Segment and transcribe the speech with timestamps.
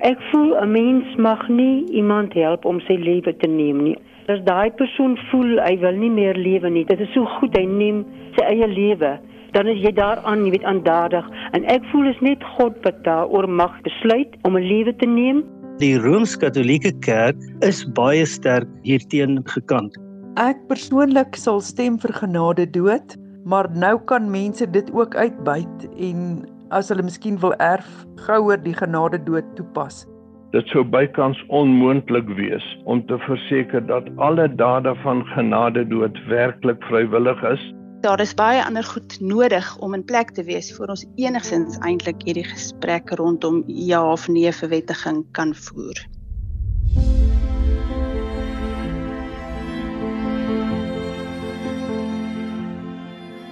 [0.00, 3.96] Ek voel 'n mens mag nie iemand help om sy lewe te neem nie.
[4.32, 7.66] As daai persoon voel hy wil nie meer lewe nie, dit is so goed hy
[7.66, 8.04] neem
[8.36, 9.18] sy eie lewe,
[9.52, 13.48] dan is jy daaraan, jy weet aandadig en ek voel is net God wat daaroor
[13.48, 15.44] mag besluit om 'n lewe te neem.
[15.80, 19.92] Die Rooms-Katolieke Kerk is baie sterk hierteen gekant.
[20.36, 26.46] Ek persoonlik sal stem vir genade dood, maar nou kan mense dit ook uitbuit en
[26.70, 27.88] as hulle miskien wil erf,
[28.26, 30.04] gouer die genade dood toepas.
[30.54, 36.82] Dit sou bykans onmoontlik wees om te verseker dat alle dade van genade dood werklik
[36.90, 37.62] vrywillig is.
[38.02, 42.22] Daar is baie ander goed nodig om in plek te wees voor ons enigsins eintlik
[42.26, 46.06] hierdie gesprek rondom ja of nee vir wettiging kan voer.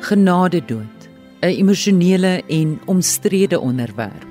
[0.08, 0.97] Genade dood
[1.40, 4.26] 'n emosionele en omstrede onderwerp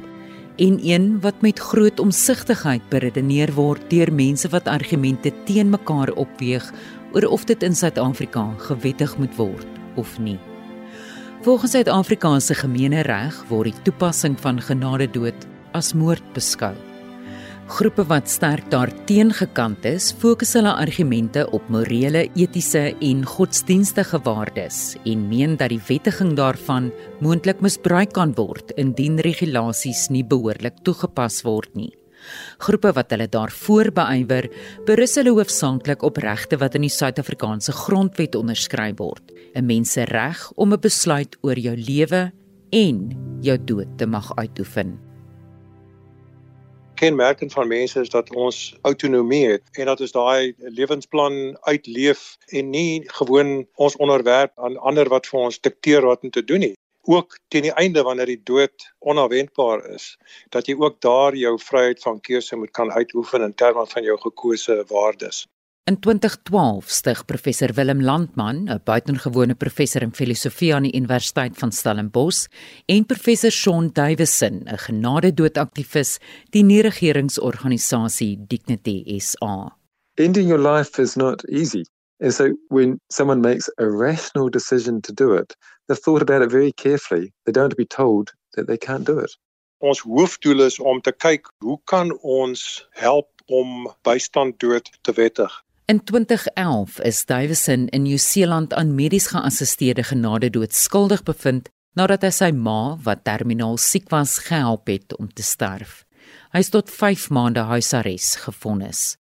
[0.57, 6.71] en een wat met groot omsigtigheid beredeneer word deur mense wat argumente teen mekaar opweeg
[7.13, 10.39] oor of dit in Suid-Afrika gewettig moet word of nie.
[11.45, 16.73] Volgens Suid-Afrikaanse gemeenereg word die toepassing van genadedood as moord beskou.
[17.67, 24.95] Groepe wat sterk daarteen gekant is, fokus hulle argumente op morele, etiese en godsdienstige waardes
[25.03, 26.87] en meen dat die wettiging daarvan
[27.19, 31.91] moontlik misbruik kan word indien regulasies nie behoorlik toegepas word nie.
[32.63, 34.47] Groepe wat hulle daarvoor beywer,
[34.87, 40.71] berus hulle hoofsaaklik op regte wat in die Suid-Afrikaanse grondwet onderskryf word: 'n mensereg om
[40.71, 42.31] 'n besluit oor jou lewe
[42.71, 42.97] en
[43.41, 45.06] jou dood te mag uitoefen
[46.97, 52.69] kenmerkend van mense is dat ons autonomie het en dat ons daai lewensplan uitleef en
[52.73, 56.73] nie gewoon ons onderwerp aan ander wat vir ons dikteer wat om te doen nie.
[57.07, 60.17] Ook teen die einde wanneer die dood onverwendbaar is,
[60.51, 64.17] dat jy ook daar jou vryheid van keuse moet kan uitoefen in terme van jou
[64.25, 65.45] gekose waardes.
[65.87, 71.71] In 2012 stig professor Willem Landman, 'n buitengewone professor in filosofie aan die Universiteit van
[71.71, 72.47] Stellenbosch,
[72.85, 76.17] en professor Shaun Davison, 'n genadedoodaktivis,
[76.49, 79.77] die nie-regeringsorganisasie Dignity SA.
[80.15, 81.83] Ending your life is not easy.
[82.19, 85.55] And so when someone makes a rational decision to do it,
[85.85, 87.31] they've thought about it very carefully.
[87.43, 89.37] They don't be told that they can't do it.
[89.77, 95.63] Ons hoofdoel is om te kyk hoe kan ons help om bystand dood te wettig.
[95.89, 102.49] In 2011 is Davison in Nieu-Seeland aan medies geassisteerde genadedood skuldig bevind nadat hy sy
[102.51, 106.01] ma wat terminaal siek was gehelp het om te sterf.
[106.51, 109.15] Hy is tot 5 maande huisarrest gefonnis.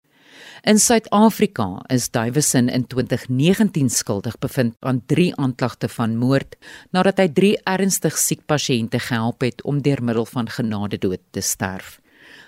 [0.67, 6.59] In Suid-Afrika is Davison in 2019 skuldig bevind aan 3 aanklagte van moord
[6.91, 12.01] nadat hy 3 ernstig siek pasiënte gehelp het om deur middel van genadedood te sterf.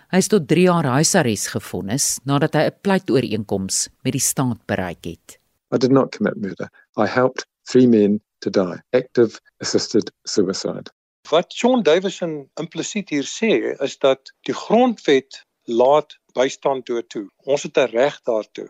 [0.09, 5.05] Hy is tot 3 jaar huisarrest gefonnis nadat hy 'n pleitooreenkoms met die staat bereik
[5.05, 5.37] het.
[5.69, 6.69] I did not commit murder.
[6.97, 8.81] I helped three men to die.
[8.89, 10.89] Active assisted suicide.
[11.29, 17.27] Wat John Davison implisiet hier sê is dat die grondwet laat bystand toe toe.
[17.45, 18.67] Ons het 'n reg daartoe.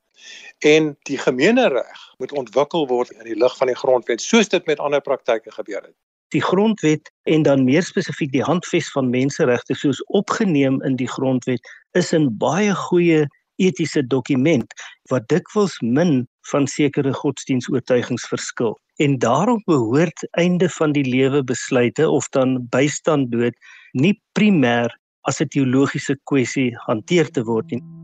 [0.59, 4.79] En die gemeenereg moet ontwikkel word in die lig van die grondwet soos dit met
[4.79, 5.95] ander praktyke gebeur het
[6.35, 11.61] die grondwet en dan meer spesifiek die handves van menseregte soos opgeneem in die grondwet
[11.97, 13.27] is 'n baie goeie
[13.59, 14.73] etiese dokument
[15.11, 18.77] wat dikwels min van sekere godsdienstoortuigings verskil.
[18.95, 23.55] En daarom behoort einde van die lewe besluite of dan bystand dood
[23.93, 24.89] nie primêr
[25.21, 27.98] as 'n teologiese kwessie hanteer te word nie.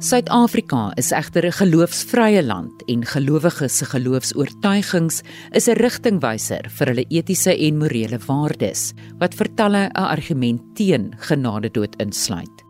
[0.00, 5.22] Suid-Afrika is egter 'n geloofsvrye land en gelowiges se geloofs-oortuigings
[5.52, 11.12] is 'n rigtingwyser vir hulle etiese en morele waardes wat vir talle 'n argument teen
[11.28, 12.64] genadedood insluit.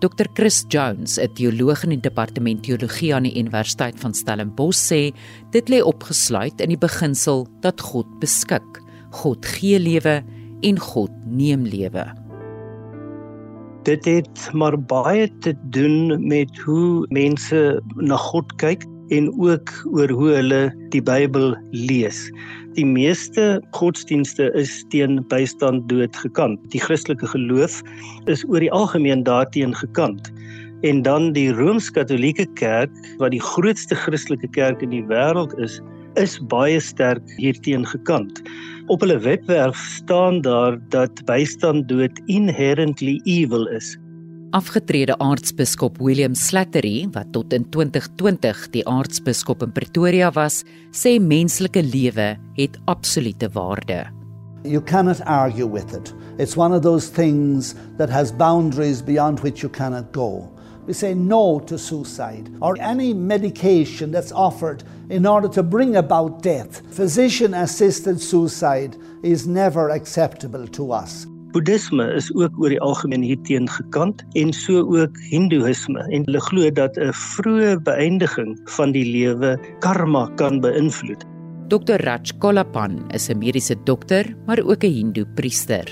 [0.00, 5.14] Dr Chris Jones, 'n teoloog in die departement teologie aan die Universiteit van Stellenbosch sê,
[5.52, 8.82] dit lê opgesluit in die beginsel dat God beskik.
[9.12, 10.24] God gee lewe
[10.62, 12.21] en God neem lewe
[13.86, 20.10] dit het maar baie te doen met hoe mense na God kyk en ook oor
[20.10, 20.62] hoe hulle
[20.94, 22.30] die Bybel lees.
[22.78, 26.60] Die meeste godsdienste is teen bystand dood gekant.
[26.72, 27.82] Die Christelike geloof
[28.32, 30.30] is oor die algemeen daarteen gekant.
[30.82, 35.80] En dan die Rooms-Katolieke Kerk wat die grootste Christelike kerk in die wêreld is,
[36.20, 38.40] is baie sterk hierteen gekant.
[38.86, 43.96] Op hulle webwerf staan daar dat bystand dood inherently evil is.
[44.50, 51.82] Afgetrede aartsbiskop William Slattery, wat tot in 2020 die aartsbiskop in Pretoria was, sê menslike
[51.82, 54.02] lewe het absolute waarde.
[54.62, 56.12] You cannot argue with it.
[56.38, 60.50] It's one of those things that has boundaries beyond which you cannot go.
[60.86, 66.42] We say no to suicide or any medication that's offered in order to bring about
[66.42, 66.82] death.
[66.90, 71.26] Physician assisted suicide is never acceptable to us.
[71.52, 76.70] Boeddhisme is ook oor die algemeen hierteen gekant en so ook Hindoeïsme en hulle glo
[76.72, 81.28] dat 'n vroeë beëindiging van die lewe karma kan beïnvloed.
[81.68, 85.84] Dr Raj Kolapan is 'n mediese dokter, maar ook 'n Hindoe priester.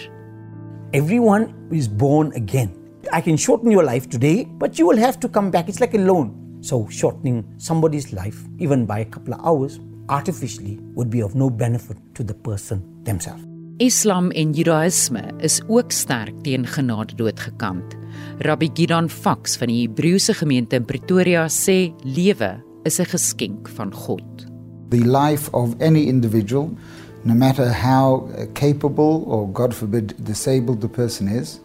[0.92, 2.79] Everyone is born again.
[3.12, 5.68] I can shorten your life today, but you will have to come back.
[5.68, 6.58] It's like a loan.
[6.60, 11.50] So shortening somebody's life even by a couple of hours artificially would be of no
[11.50, 13.44] benefit to the person themselves.
[13.78, 17.96] Islam en Judaïsme is ook sterk teen genadedood gekant.
[18.38, 23.94] Rabbi Gideon Fox van die Hebreëse gemeente in Pretoria sê lewe is 'n geskenk van
[23.94, 24.50] God.
[24.90, 26.76] the life of any individual,
[27.24, 31.60] no matter how capable or, God forbid, disabled the person is,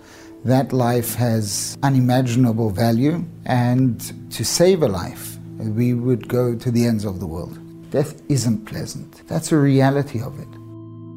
[0.46, 3.24] that life has unimaginable value.
[3.46, 4.00] And
[4.32, 7.58] to save a life, we would go to the ends of the world.
[7.92, 9.28] Death isn't pleasant.
[9.28, 10.48] That's a reality of it.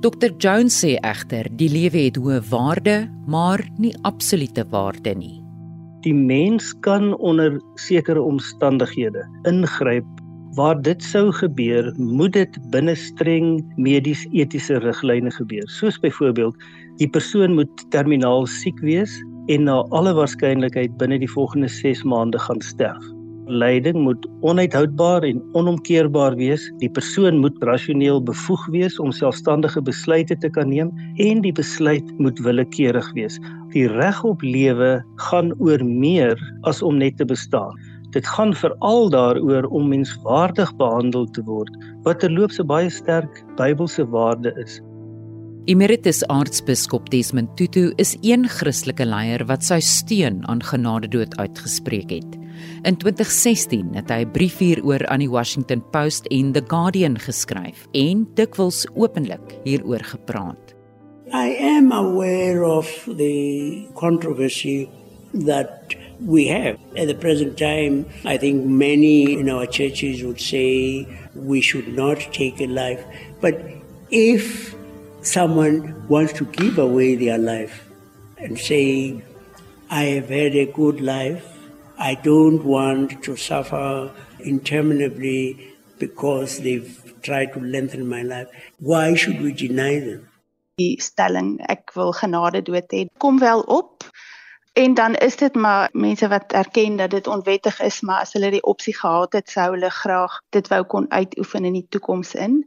[0.01, 5.41] Dr Jones sê egter die lewe het hoë waarde, maar nie absolute waarde nie.
[6.07, 10.07] Die mens kan onder sekere omstandighede ingryp
[10.55, 15.67] waar dit sou gebeur, moet dit binne streng medies-etiese riglyne gebeur.
[15.71, 16.55] Soos byvoorbeeld,
[16.99, 19.13] die persoon moet terminaal siek wees
[19.53, 23.05] en na alle waarskynlikheid binne die volgende 6 maande gaan sterf.
[23.49, 26.67] Lyding moet onuithoudbaar en onomkeerbaar wees.
[26.83, 32.11] Die persoon moet rasioneel bevoeg wees om selfstandige besluite te kan neem en die besluit
[32.19, 33.39] moet willekeurig wees.
[33.73, 34.99] Die reg op lewe
[35.31, 36.37] gaan oor meer
[36.69, 37.73] as om net te bestaan.
[38.13, 41.73] Dit gaan veral daaroor om menswaardig behandel te word,
[42.05, 44.81] wat terloops 'n baie sterk Bybelse waarde is.
[45.69, 52.39] Emeritus aartsbiskop Desmond Tutu is een Christelike leier wat sy steun aan genadedood uitgespreek het.
[52.89, 57.85] In 2016 het hy 'n brief hieroor aan die Washington Post en The Guardian geskryf
[57.93, 60.75] en dikwels openlik hieroor gepraat.
[61.35, 64.89] I am aware of the controversy
[65.45, 66.79] that we have.
[66.97, 72.33] At the present time, I think many in our churches would say we should not
[72.33, 73.05] take a life.
[73.41, 73.55] But
[74.09, 74.78] if
[75.29, 77.89] someone wants to give away their life
[78.39, 79.23] and say,
[79.91, 81.45] I have had a good life,
[81.99, 84.11] I don't want to suffer
[84.41, 88.49] interminably because they've tried to lengthen my life,
[88.79, 90.29] why should we deny them?
[90.79, 93.09] Die stelling ek wil genade dood hê.
[93.19, 93.98] Kom wel op
[94.79, 98.51] En dan is dit maar mense wat erken dat dit onwettig is, maar as hulle
[98.51, 102.61] die opsie gehad het, sou hulle graag dit wou kon uitoefen in die toekoms in.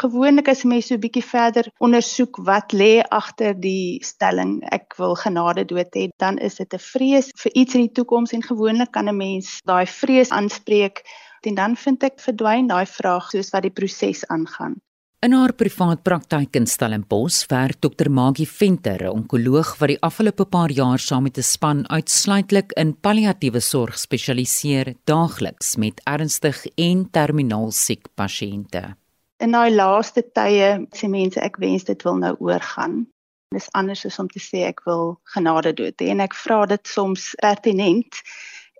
[0.00, 5.14] Gewoonlik as mense so 'n bietjie verder ondersoek wat lê agter die stelling ek wil
[5.14, 8.90] genade dood hê, dan is dit 'n vrees vir iets in die toekoms en gewoonlik
[8.90, 11.04] kan 'n mens daai vrees aanspreek
[11.40, 14.80] en dan vind ek verdwyn daai vraag soos wat die proses aangaan.
[15.20, 18.08] In haar privaat praktyk in Stellenbosch werk Dr.
[18.08, 22.94] Magie Venter, 'n onkoloog wat die afgelope paar jaar saam met 'n span uitsluitlik in
[22.94, 28.96] palliatiewe sorg spesialiseer, daagliks met ernstig en terminaal siek pasiënte.
[29.44, 33.06] In daai laaste tye sê mense ek wens dit wil nou oorgaan.
[33.54, 36.86] Dis anders as om te sê ek wil genade dood hê en ek vra dit
[36.86, 38.22] soms pertinent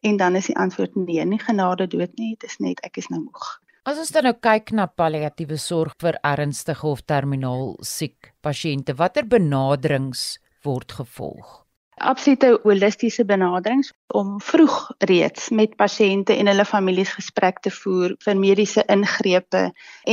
[0.02, 3.08] en dan is die antwoord nee, nie genade dood nie, dit is net ek is
[3.08, 3.59] nou moeg.
[3.88, 9.24] As ons dan nou kyk na palliatiewe sorg vir ernstige of terminaal siek pasiënte, watter
[9.24, 10.34] benaderings
[10.66, 11.62] word gevolg?
[12.10, 13.88] Absolute holistiese benaderings
[14.20, 14.74] om vroeg
[15.08, 19.62] reeds met pasiënte en hulle families gesprek te voer vir mediese ingrepe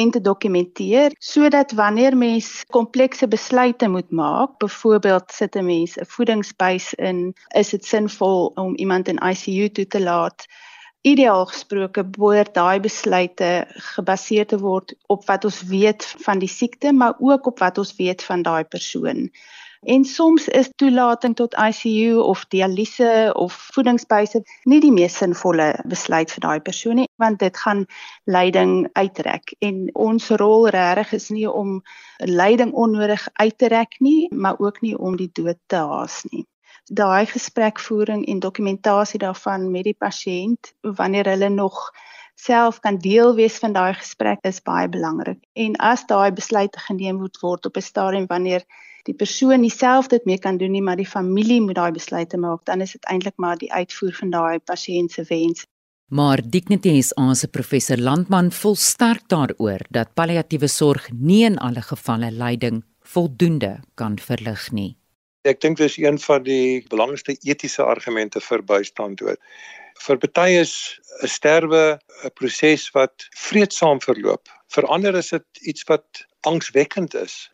[0.01, 6.07] en te dokumenteer sodat wanneer mens komplekse besluite moet maak, byvoorbeeld sit 'n mens 'n
[6.15, 10.47] voedingsbuis in, is dit sinvol om iemand in ICU toe te laat?
[11.01, 16.92] Ideaal gesproke behoort daai besluite gebaseer te word op wat ons weet van die siekte,
[16.94, 19.30] maar ook op wat ons weet van daai persoon.
[19.86, 26.34] En soms is toelating tot ICU of dialyse of voedingsbuise nie die mees sinvolle besluit
[26.34, 27.86] vir daai persoon nie, want dit gaan
[28.25, 29.54] lyding uitrek.
[29.62, 31.82] En ons rol regtig is nie om
[32.25, 36.48] lyding onnodig uit te rek nie, maar ook nie om die dood te haas nie
[36.89, 41.91] daai gesprekvoering en dokumentasie daarvan met die pasiënt wanneer hulle nog
[42.36, 45.39] self kan deel wees van daai gesprek is baie belangrik.
[45.53, 48.63] En as daai besluite geneem moet word op 'n stadium wanneer
[49.03, 52.38] die persoon nie self dit mee kan doen nie, maar die familie moet daai besluite
[52.38, 55.65] maak, dan is dit eintlik maar die uitvoer van daai pasiënt se wens.
[56.08, 61.82] Maar Dignity SA se professor Landman voel sterk daaroor dat palliatiewe sorg nie in alle
[61.82, 64.96] gevalle lyding voldoende kan verlig nie.
[65.48, 69.39] Ek dink dis een van die belangrikste etiese argumente vir bystand dood.
[70.04, 70.74] Vir party is
[71.24, 74.50] 'n sterwe 'n proses wat vreedsaam verloop.
[74.75, 77.50] Vir ander is dit iets wat angswekkend is.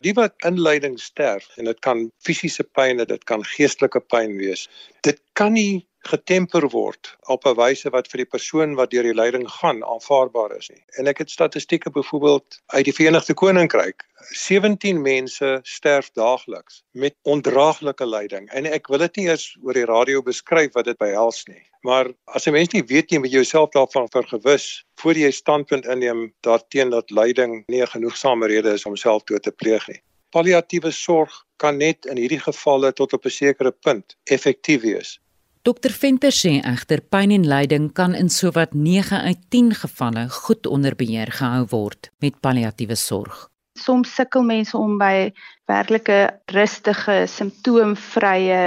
[0.00, 4.68] Die wat inleiding sterf en dit kan fisiese pyn, dit kan geestelike pyn wees.
[5.02, 9.14] Dit kan nie getemper word op 'n wyse wat vir die persoon wat deur die
[9.14, 10.82] lyding gaan aanvaarbaar is nie.
[10.98, 14.04] En ek het statistieke byvoorbeeld uit die Verenigde Koninkryk.
[14.32, 18.48] 17 mense sterf daagliks met ondraaglike lyding.
[18.50, 21.62] En ek wil dit nie eers oor die radio beskryf wat dit behels nie.
[21.82, 26.32] Maar as 'n mens nie weet nie met jouself daarvan vergewis voor jy standpunt inneem
[26.40, 30.02] daarteenoor dat lyding nie 'n genoegsame rede is om selfdood te pleeg nie.
[30.30, 35.20] Palliatiewe sorg kan net in hierdie gevalle tot op 'n sekere punt effektief wees.
[35.62, 40.66] Dokter Venter sê egter pyn en lyding kan in sowat 9 uit 10 gevalle goed
[40.66, 43.42] onder beheer gehou word met palliatiewe sorg.
[43.76, 45.28] Soms sukkel mense om by
[45.68, 46.16] werklike
[46.56, 48.62] rustige, simptoomvrye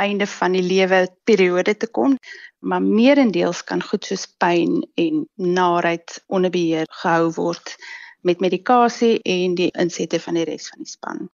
[0.00, 2.16] einde van die lewe periode te kom,
[2.64, 7.76] maar meerendeels kan goed soos pyn en naarheid onder beheer gehou word
[8.24, 11.28] met medikasie en die insette van die res van die span.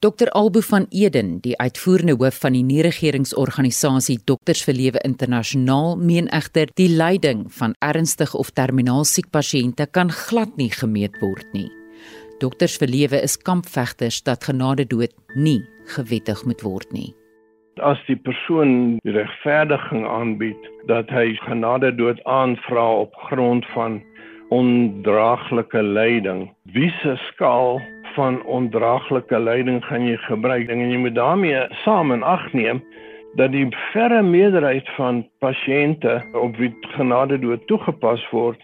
[0.00, 6.30] Dr Albo van Eden, die uitvoerende hoof van die nie-regeringsorganisasie Dokters vir Lewe Internasionaal, meen
[6.32, 11.68] egter die lyding van ernstig of terminaal siek pasiënte kan glad nie gemeet word nie.
[12.40, 15.60] Dokters vir Lewe is kampvegters dat genadedood nie
[15.92, 17.10] gewettig moet word nie.
[17.84, 24.00] As die persoon die regverdiging aanbied dat hy genadedood aanvra op grond van
[24.50, 27.80] ondraaglike lyding, wie se skaal
[28.14, 30.68] van ondraaglike lyding gaan jy gebruik?
[30.68, 32.82] En jy moet daarmee saam in ag neem
[33.38, 38.58] dat die verre meerderheid van pasiënte op wie genade dood toegepas word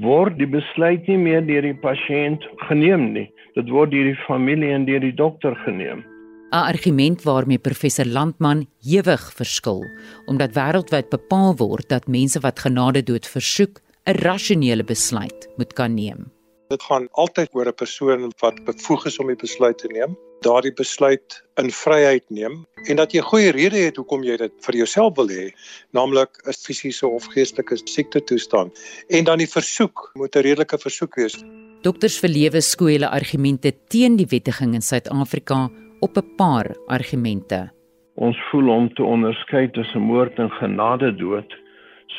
[0.00, 3.30] word die besluit nie meer deur die pasiënt geneem nie.
[3.56, 6.04] Dit word deur die familie en deur die dokter geneem.
[6.52, 9.82] 'n argument waarmee professor Landman ewig verskil
[10.26, 15.94] omdat wêreldwyd bepaal word dat mense wat genade dood versoek 'n rasionele besluit moet kan
[15.94, 16.30] neem
[16.68, 20.72] Dit gaan altyd oor 'n persoon wat bevoeg is om die besluit te neem, daardie
[20.74, 25.14] besluit in vryheid neem en dat jy goeie rede het hoekom jy dit vir jouself
[25.16, 25.52] wil hê,
[25.92, 28.74] naamlik 'n fisiese of geestelike siekte toestand.
[29.08, 31.36] En dan die versoek moet 'n redelike versoek wees.
[31.82, 35.70] Dokters vir lewe skoele argumente teen die wettiging in Suid-Afrika
[36.00, 37.70] op 'n paar argumente.
[38.14, 41.65] Ons voel om te onderskei tussen moord en genadedood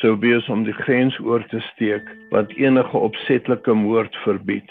[0.00, 4.68] sou wees om die grens oor te steek wat enige opsetlike moord verbied.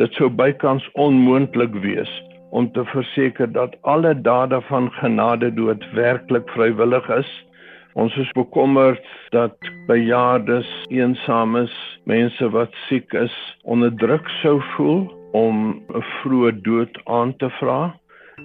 [0.00, 2.10] Dit sou bykans onmoontlik wees
[2.52, 7.30] om te verseker dat alle dade van genade dood werklik vrywillig is.
[7.92, 9.56] Ons is bekommerd dat
[9.88, 11.72] bejaardes, eensames,
[12.08, 13.32] mense wat siek is,
[13.64, 17.94] onder druk sou voel om 'n vroeë dood aan te vra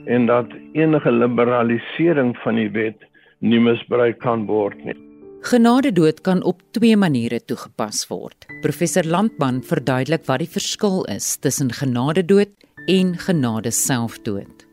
[0.06, 3.04] en dat enige liberalisering van die wet
[3.40, 5.07] nie misbruik kan word nie.
[5.42, 8.46] Genadedood kan op twee maniere toegepas word.
[8.62, 12.50] Professor Landman verduidelik wat die verskil is tussen genadedood
[12.90, 14.66] en genade selfdood.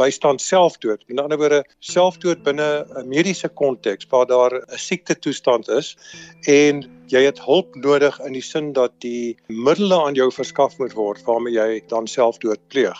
[0.00, 5.68] Bystand selfdood, in ander woorde, selfdood binne 'n mediese konteks waar daar 'n siekte toestand
[5.68, 5.96] is
[6.46, 10.94] en jy het hulp nodig in die sin dat die middele aan jou verskaf moet
[10.98, 12.98] word waarmee jy dan selfdood pleeg.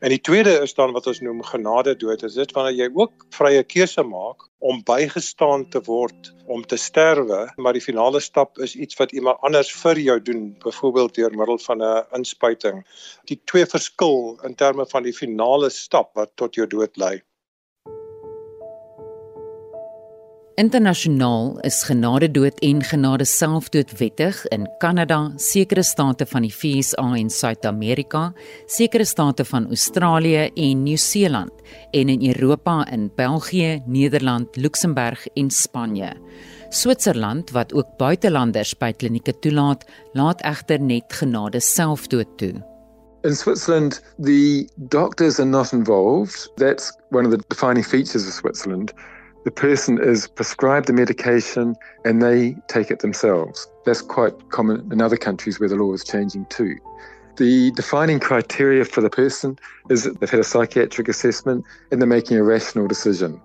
[0.00, 2.20] En die tweede is dan wat ons noem genade dood.
[2.22, 7.46] Dit is wanneer jy ook vrye keuse maak om bygestaan te word om te sterwe,
[7.56, 11.58] maar die finale stap is iets wat iemand anders vir jou doen, byvoorbeeld deur middel
[11.66, 12.84] van 'n inspuiting.
[13.26, 17.22] Die twee verskil in terme van die finale stap wat tot jou dood lei.
[20.56, 27.28] Internasionaal is genadedood en genade selfdood wettig in Kanada, sekere state van die VSA en
[27.28, 28.30] Suid-Amerika,
[28.64, 31.52] sekere state van Australië en Nieu-Seeland
[31.92, 36.14] en in Europa in België, Nederland, Luxemburg en Spanje.
[36.70, 39.84] Switserland wat ook buitelanders by klinieke toelaat,
[40.16, 42.54] laat egter net genade selfdood toe.
[43.28, 46.48] In Switzerland, the doctors are not involved.
[46.56, 48.94] That's one of the defining features of Switzerland.
[49.46, 53.68] The person is prescribed the medication and they take it themselves.
[53.84, 56.74] That's quite common in other countries where the law is changing too.
[57.36, 59.56] The defining criteria for the person
[59.88, 63.40] is that they've had a psychiatric assessment and they're making a rational decision.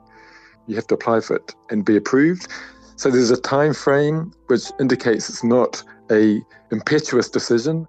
[0.66, 2.48] You have to apply for it and be approved.
[2.96, 6.42] So there's a time frame which indicates it's not a
[6.72, 7.88] impetuous decision.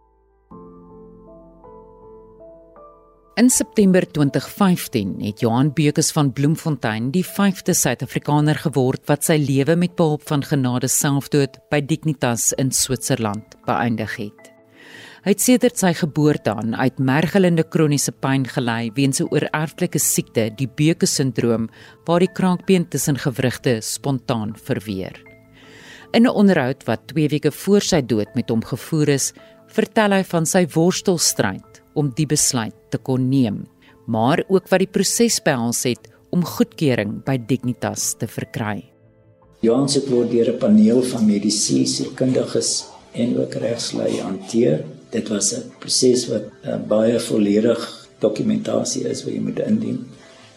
[3.34, 9.72] In September 2015 het Johan Beukes van Bloemfontein die 5de Suid-Afrikaner geword wat sy lewe
[9.80, 14.52] met behulp van genade selfdood by Dignitas in Switserland beëindig het.
[15.24, 20.50] Hy het sedert sy geboorte aan uit mergelende kroniese pyn gely weens 'n oorerflike siekte,
[20.52, 21.70] die Beuke sindroom,
[22.04, 25.16] waar die kraakbeen tussen gewrigte spontaan verweer.
[26.12, 29.32] In 'n onderhoud wat 2 weke voor sy dood met hom gevoer is,
[29.68, 33.66] vertel hy van sy worstelstryd om die besluit te kon neem,
[34.06, 38.82] maar ook wat die proses behels het om goedkeuring by Dignitas te verkry.
[39.62, 45.52] Johannes het word deur 'n paneel van mediese kundiges en ook regslei hanteer dit was
[45.52, 50.06] 'n proses wat uh, baie volledig dokumentasie is wat jy moet indien.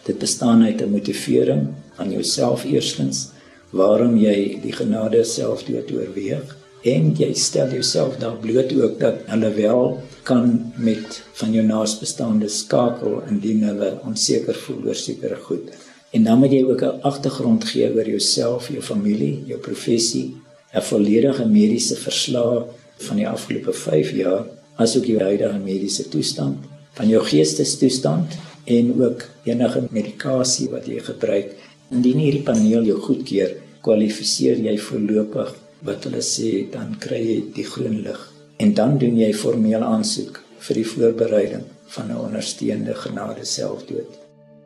[0.04, 3.28] Dit bestaan uit 'n motivering aan jouself eerstens
[3.70, 9.24] waarom jy die genade self dood oorweeg en jy stel jouself daar bloot ook dat
[9.32, 9.96] hulle wel
[10.28, 15.72] kan met van jou naasbestaande skakel indien hulle onseker voel oor sekere goed.
[16.14, 20.36] En dan moet jy ook 'n agtergrond gee oor jouself, jou familie, jou professie,
[20.74, 22.64] 'n volledige mediese verslag
[22.98, 26.56] van die afgelope 5 jaar asook jou huidige mediese toestand,
[26.92, 28.32] van jou geestesstoestand
[28.64, 31.54] en ook enige medikasie wat jy gebruik.
[31.90, 33.50] Indien hierdie paneel jou goedkeur,
[33.80, 35.54] kwalifiseer jy voorlopig
[35.86, 38.20] wat hulle sê dan kry jy die groen lig
[38.62, 41.64] en dan doen jy formeel aansoek vir die voorbereiding
[41.94, 44.10] van 'n ondersteunende genade selfdood.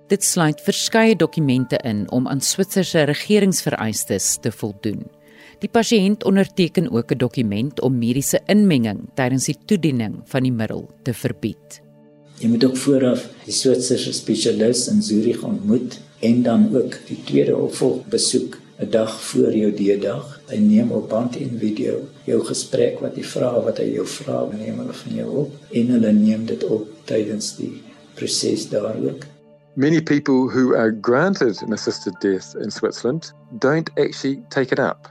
[0.09, 5.05] Dit sluit verskeie dokumente in om aan Switserse regeringsvereistes te voldoen.
[5.61, 10.91] Die pasiënt onderteken ook 'n dokument om mediese inmenging tydens die toediening van die middel
[11.03, 11.81] te verbied.
[12.39, 17.57] Jy moet ook vooraf die Switserse spesialis in Zurich ontmoet en dan ook die tweede
[17.57, 20.40] opvolgbesoek 'n dag voor jou D-dag.
[20.51, 24.41] Hy neem op band en video jou gesprek wat jy vra wat hy jou vra,
[24.51, 27.77] neem hulle van jou op en hulle neem dit op tydens die
[28.19, 29.29] proses daar ook.
[29.77, 35.07] Many people who are granted an assisted death in Switzerland don't actually take it up.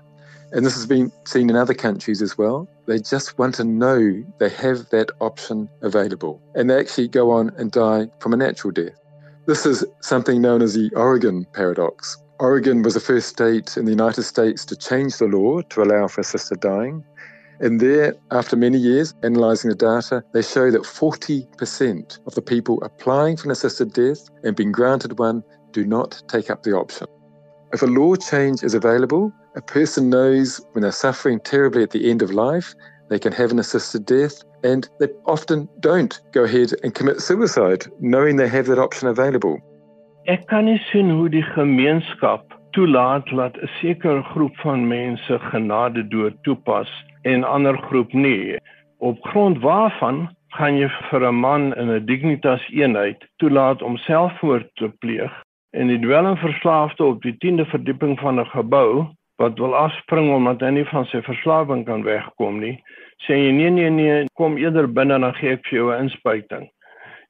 [0.52, 2.68] And this has been seen in other countries as well.
[2.86, 6.42] They just want to know they have that option available.
[6.56, 9.00] And they actually go on and die from a natural death.
[9.46, 12.18] This is something known as the Oregon paradox.
[12.40, 16.08] Oregon was the first state in the United States to change the law to allow
[16.08, 17.04] for assisted dying.
[17.60, 22.82] And there, after many years analysing the data, they show that 40% of the people
[22.82, 27.08] applying for an assisted death and being granted one do not take up the option.
[27.74, 32.10] If a law change is available, a person knows when they're suffering terribly at the
[32.10, 32.74] end of life,
[33.10, 37.86] they can have an assisted death, and they often don't go ahead and commit suicide,
[38.00, 39.60] knowing they have that option available.
[40.30, 46.04] Ek kan nie sien hoe die gemeenskap toelaat dat 'n sekere groep van mense genade
[46.08, 46.90] dood toepas
[47.24, 48.58] en ander groep nie.
[49.00, 54.70] Op grond waarvan gaan jy vir 'n man in 'n dignitas eenheid toelaat om selfmoord
[54.76, 55.34] te pleeg
[55.72, 60.70] en die dwelmverslaafde op die 10de verdieping van 'n gebou wat wil afspring omdat hy
[60.70, 62.84] nie van sy verslawing kan wegkom nie,
[63.26, 66.70] sê jy nee nee nee, kom eerder binne dan gee ek vir jou 'n inspuiting.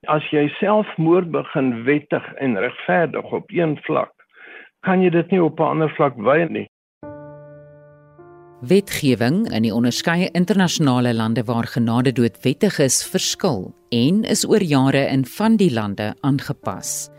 [0.08, 4.14] As jy selfmoord begin wettig en regverdig op een vlak,
[4.88, 6.68] kan jy dit nie op 'n ander vlak wy nie.
[8.62, 14.64] Wetgewing in die onderskeie internasionale lande waar genade dood wettig is, verskil en is oor
[14.64, 17.10] jare in van die lande aangepas.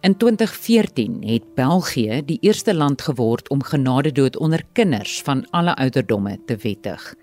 [0.00, 6.38] In 2014 het België die eerste land geword om genadedood onder kinders van alle ouderdomme
[6.46, 7.14] te wettig.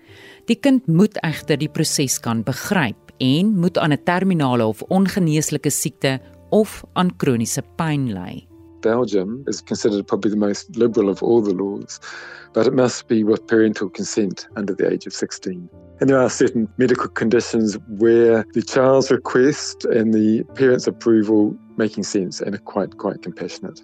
[0.46, 5.70] Die kind moet egter die proses kan begryp en moet aan 'n terminale of ongeneeslike
[5.70, 8.46] siekte of aan kroniese pyn ly.
[8.80, 12.00] Belgium is considered probably the most liberal of all the laws,
[12.52, 15.68] but it must be with parental consent under the age of 16.
[16.00, 22.04] And there are certain medical conditions where the child's request and the parent's approval making
[22.04, 23.82] sense and are quite quite compassionate.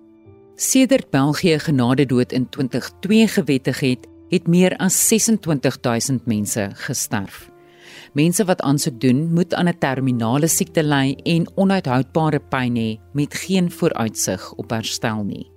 [0.55, 7.50] Sedert België genade dood in 2002 gewettig het, het meer as 26000 mense gesterf.
[8.13, 13.35] Mense wat aansoek doen, moet aan 'n terminale siekte ly en onuithoudbare pyn hê met
[13.35, 15.51] geen vooruitsig op herstel nie.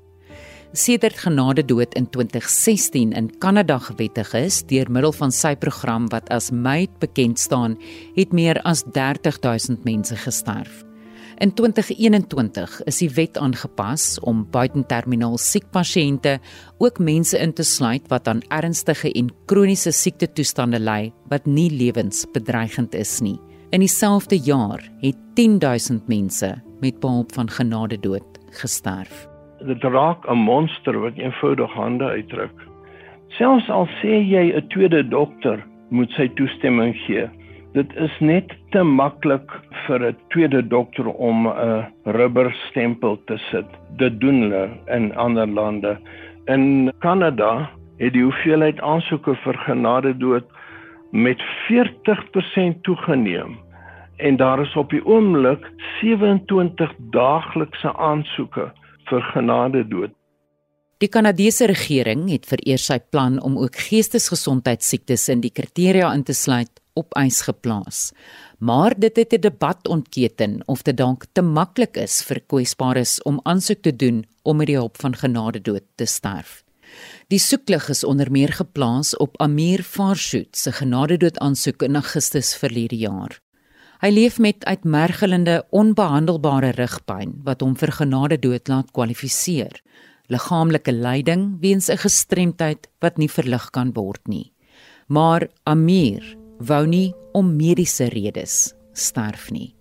[0.74, 6.30] Sedert genade dood in 2016 in Kanada gewettig is deur middel van sy program wat
[6.30, 7.78] as MAID bekend staan,
[8.16, 10.92] het meer as 30000 mense gesterf.
[11.41, 16.38] In 2021 is die wet aangepas om buitenterminaal siek pasiënte,
[16.78, 22.93] ook mense in te sluit wat aan ernstige en kroniese siektetoestande ly wat nie lewensbedreigend
[22.93, 23.39] is nie.
[23.74, 29.28] In dieselfde jaar het 10000 mense met behulp van genade dood gesterf.
[29.65, 32.54] Dit raak 'n monster wat eenvoudig hande uitdruk.
[33.30, 37.30] Selfs al sê jy 'n tweede dokter moet sy toestemming gee,
[37.73, 39.51] dit is net te maklik
[39.86, 43.65] vir 'n tweede dokter om 'n rubberstempel te sit.
[43.97, 45.97] Dit doen hulle in ander lande.
[46.45, 50.45] In Kanada het die hoeveelheid aansoeke vir genade dood
[51.12, 53.57] met 40% toegeneem
[54.17, 58.71] en daar is op die oomblik 27 daaglikse aansoeke
[59.09, 60.12] vir genade dood.
[60.97, 66.33] Die Kanadese regering het vereers sy plan om ook geestesgesondheidsiektes in die kriteria in te
[66.33, 68.12] sluit op ys geplaas.
[68.60, 73.39] Maar dit het 'n debat ontketen of dit dalk te maklik is vir kwesbares om
[73.43, 76.63] aansoek te doen om met die hulp van genade dood te sterf.
[77.27, 82.97] Die soeklig is onder meer geplaas op Amir Farshoot se genadedood aansoek in Augustus verlede
[82.97, 83.39] jaar.
[84.03, 89.79] Hy leef met uitmergelende onbehandelbare rugpyn wat hom vir genadedood laat kwalifiseer.
[90.27, 94.53] Liggaamlike lyding weens 'n gestremdheid wat nie verlig kan word nie.
[95.08, 99.73] Maar Amir wou nie om mediese redes sterf nie.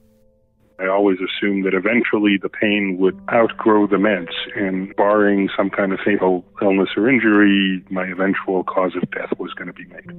[0.83, 5.92] I always assumed that eventually the pain would outgrow the meds, and barring some kind
[5.92, 10.11] of fatal illness or injury, my eventual cause of death was going to be made.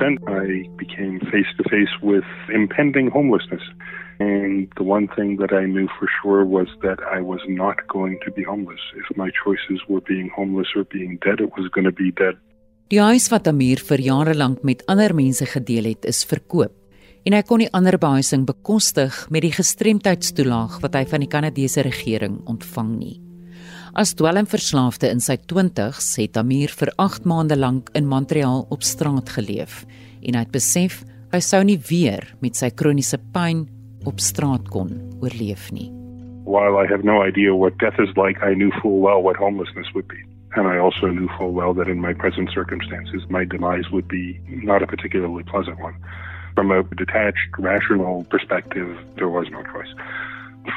[0.00, 3.62] Then I became face to face with impending homelessness.
[4.18, 8.18] And the one thing that I knew for sure was that I was not going
[8.24, 8.80] to be homeless.
[8.96, 12.36] If my choices were being homeless or being dead, it was going to be dead.
[12.90, 16.74] Die huis wat Amir vir jare lank met ander mense gedeel het, is verkoop
[17.28, 21.84] en hy kon nie ander behuising bekostig met die gestremdheidstoelaag wat hy van die Kanadese
[21.86, 23.20] regering ontvang nie.
[23.94, 29.30] As dwelmverslaafde in sy 20's het Amir vir 8 maande lank in Montreal op straat
[29.36, 29.84] geleef
[30.24, 33.68] en hy het besef hy sou nie weer met sy kroniese pyn
[34.02, 35.92] op straat kon oorleef nie.
[36.42, 39.94] While I have no idea what death is like, I knew full well what homelessness
[39.94, 40.29] would be.
[40.56, 44.40] And I also knew full well that in my present circumstances, my demise would be
[44.48, 45.94] not a particularly pleasant one.
[46.56, 49.92] From a detached, rational perspective, there was no choice.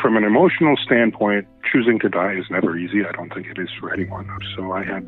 [0.01, 3.03] From an emotional standpoint, choosing to die is never easy.
[3.03, 4.29] I don't think it is for anyone.
[4.55, 5.03] So I had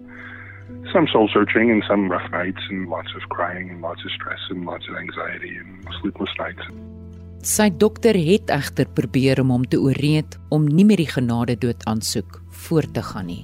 [0.91, 4.39] some soul searching and some rough nights and lots of crying and lots of stress
[4.49, 6.65] and lots of anxiety and sleepless nights.
[7.45, 11.83] Sy dokter het egter probeer om hom te ooreed om nie met die genade dood
[11.85, 13.43] aansoek voort te gaan nie.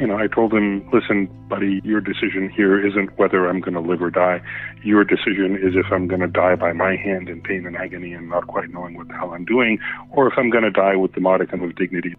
[0.00, 3.80] You know, I told him, listen, buddy, your decision here isn't whether I'm going to
[3.80, 4.40] live or die.
[4.82, 8.14] Your decision is if I'm going to die by my hand in pain and agony
[8.14, 9.78] and not quite knowing what the hell I'm doing,
[10.10, 12.16] or if I'm going to die with the modicum of dignity.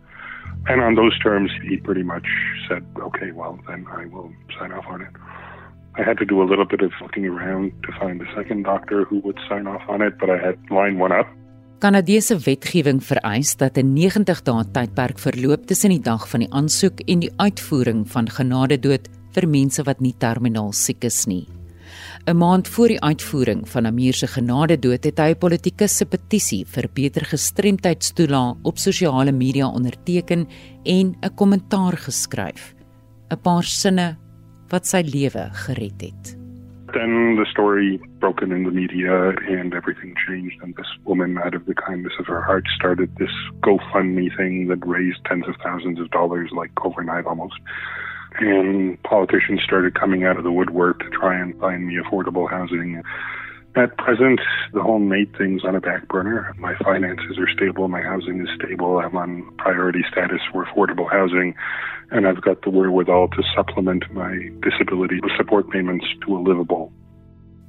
[0.67, 2.27] And on those terms, he pretty much
[2.69, 5.11] said, okay, well, then I will sign off on it.
[5.95, 9.05] I had to do a little bit of looking around to find a second doctor
[9.05, 11.27] who would sign off on it, but I had lined one up
[11.81, 16.99] Kanadese wetgewing vereis dat 'n 90 dae tydperk verloop tussen die dag van die aansoek
[17.09, 21.47] en die uitvoering van genadedood vir mense wat nie terminaal siek is nie.
[22.27, 26.65] 'n Maand voor die uitvoering van Amir se genadedood het hy 'n politikus se petisie
[26.65, 30.47] vir beter gestremdheidstoelae op sosiale media onderteken
[30.83, 32.75] en 'n kommentaar geskryf.
[33.31, 34.17] 'n Paar sinne
[34.69, 36.40] wat sy lewe gered het.
[36.93, 40.57] Then the story broken in the media and everything changed.
[40.61, 44.85] And this woman, out of the kindness of her heart, started this GoFundMe thing that
[44.85, 47.55] raised tens of thousands of dollars, like overnight almost.
[48.39, 53.01] And politicians started coming out of the woodwork to try and find me affordable housing.
[53.75, 54.41] At present,
[54.73, 56.53] the whole mate thing's on a back burner.
[56.59, 61.55] My finances are stable, my housing is stable, I'm on priority status for affordable housing,
[62.11, 66.91] and I've got the wherewithal to supplement my disability support payments to a livable.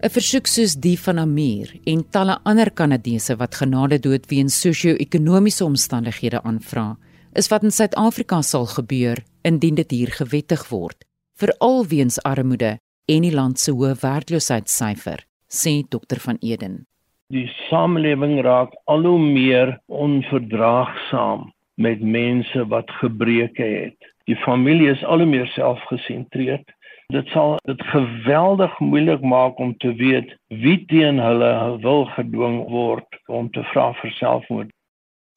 [0.03, 5.65] 'n Versoek soos die van Amir en talle ander Kanadese wat genade dood weens sosio-ekonomiese
[5.65, 6.97] omstandighede aanvra,
[7.33, 11.05] is wat in Suid-Afrika sal gebeur indien dit hier gewettig word,
[11.39, 15.23] veral weens armoede en die land se hoë werkloosheidssyfer,
[15.61, 16.87] sê Dr van Eden.
[17.33, 23.97] Die samelewing raak al hoe meer onverdraagsaam met mense wat gebreke het.
[24.25, 26.69] Die familie is al hoe meer selfgesentreerd.
[27.13, 31.53] Dit sal dit geweldig moeilik maak om te weet wie teen hulle
[31.85, 34.71] wil gedwing word om te vra vir selfmoord.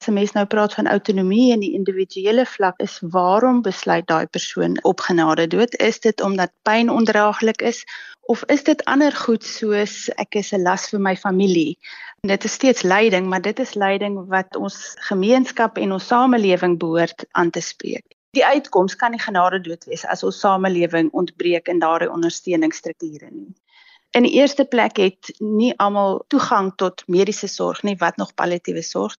[0.08, 4.82] 'n mens nou praat van autonomie en die individuele vlak is waarom besluit daai persoon
[4.82, 5.76] op genade dood?
[5.76, 7.84] Is dit omdat pyn ondraaglik is
[8.20, 11.78] of is dit ander goed soos ek is 'n las vir my familie?
[12.20, 17.24] Dit is steeds lyding, maar dit is lyding wat ons gemeenskap en ons samelewing behoort
[17.32, 21.80] aan te spreek die uitkoms kan nie genade dood wees as ons samelewing ontbreek in
[21.82, 23.54] daardie ondersteuningsstrukture nie.
[24.16, 28.84] In die eerste plek het nie almal toegang tot mediese sorg nie wat nog palliatiewe
[28.84, 29.16] sorg.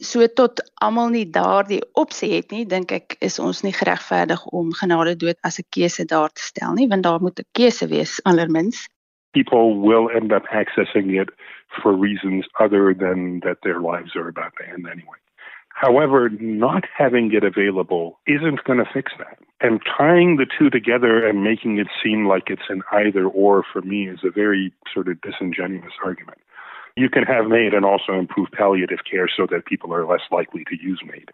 [0.00, 4.70] So tot almal nie daardie opsie het nie, dink ek is ons nie geregverdig om
[4.80, 8.20] genade dood as 'n keuse daar te stel nie, want daar moet 'n keuse wees.
[9.32, 11.28] People will end up accessing it
[11.82, 15.18] for reasons other than that their lives are about to end anyway.
[15.78, 19.38] However, not having it available isn't going to fix that.
[19.60, 23.82] And tying the two together and making it seem like it's an either or for
[23.82, 26.38] me is a very sort of disingenuous argument.
[27.02, 30.64] You can have MAID and also improve palliative care so that people are less likely
[30.70, 31.28] to use MAID.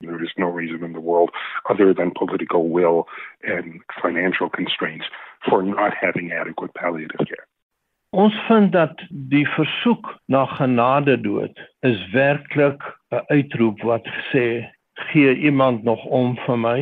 [0.00, 1.30] There is no reason in the world
[1.68, 3.06] other than political will
[3.42, 5.04] and financial constraints
[5.46, 7.46] for not having adequate palliative care.
[8.10, 12.82] Ons vind dat die versoek na genade dood is werklik
[13.14, 14.66] 'n uitroep wat sê
[15.12, 16.80] gee iemand nog om vir my.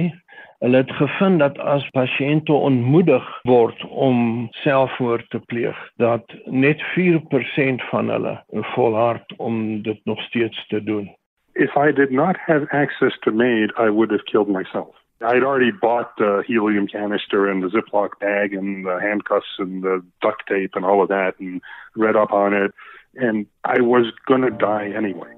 [0.58, 7.84] Hulle het gevind dat as pasiënte ontmoedig word om selfmoord te pleeg, dat net 4%
[7.90, 8.34] van hulle
[8.74, 11.06] volhard om dit nog steeds te doen.
[11.52, 14.96] If I did not have access to MAID, I would have killed myself.
[15.20, 20.04] I'd already bought the helium canister and the Ziploc bag and the handcuffs and the
[20.20, 21.60] duct tape and all of that and
[21.96, 22.72] read up on it.
[23.14, 25.32] And I was going to die anyway.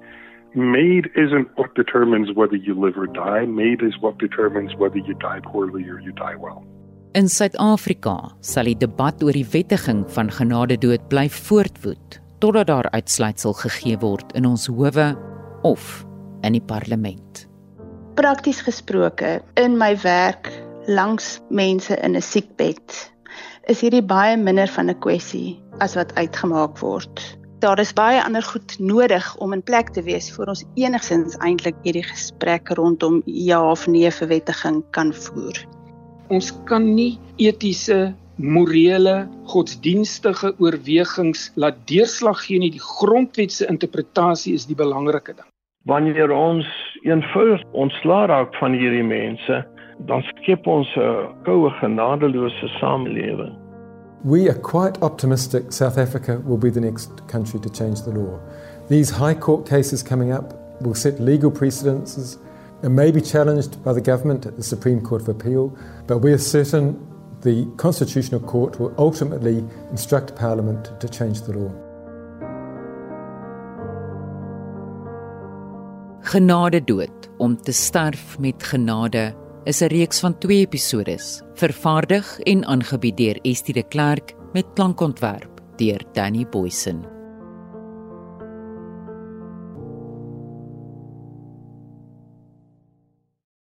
[0.55, 3.47] MAID isn't what determines whether you live or die.
[3.47, 6.65] MAID is what determines whether you die poorly or you die well.
[7.15, 13.53] In Suid-Afrika sal die debat oor die wettiging van genadedood bly voortwoed totdat daar uitsluitsel
[13.53, 15.09] gegee word in ons howe
[15.63, 16.07] of
[16.47, 17.51] in die parlement
[18.21, 20.51] prakties gesproke in my werk
[20.87, 22.97] langs mense in 'n siekbed
[23.73, 27.39] is hierdie baie minder van 'n kwessie as wat uitgemaak word.
[27.61, 31.77] Daar is baie ander goed nodig om in plek te wees voor ons enigsins eintlik
[31.85, 35.61] hierdie gesprek rondom ja of nee vir wettiging kan voer.
[36.33, 44.55] Ons kan nie etiese morele godsdienstige oorwegings laat deurslag gee nie die grondwet se interpretasie
[44.57, 45.49] is die belangrike ding
[45.88, 46.66] wanneer ons
[47.03, 49.62] eenvoudig ontslaa raak van hierdie mense,
[50.09, 53.55] dan skep ons 'n koue genadeloose samelewing.
[54.23, 58.39] We are quite optimistic South Africa will be the next country to change the law.
[58.91, 60.53] These high court cases coming up
[60.83, 62.37] will set legal precedences
[62.83, 65.75] and may be challenged by the government at the Supreme Court of Appeal,
[66.07, 67.07] but we are certain
[67.41, 71.73] the Constitutional Court will ultimately instruct Parliament to change the law.
[76.23, 82.64] Genade dood om te sterf met genade is 'n reeks van 2 episodes vervaardig en
[82.64, 87.20] aangebied deur Estie de Klerk met klankontwerp deur Danny Boysen.